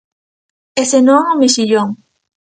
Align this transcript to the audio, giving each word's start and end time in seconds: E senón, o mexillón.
E 0.81 0.83
senón, 0.91 1.23
o 1.33 1.35
mexillón. 1.41 1.89